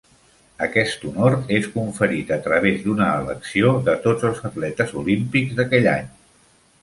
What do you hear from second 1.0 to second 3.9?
honor és conferit a través d'una elecció